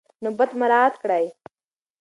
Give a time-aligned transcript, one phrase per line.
[0.23, 1.25] نوبت مراعات کړئ.